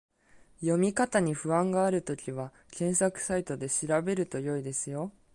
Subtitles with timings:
[0.61, 5.11] 読み方に不安があるときは、検索サイトで調べると良いですよ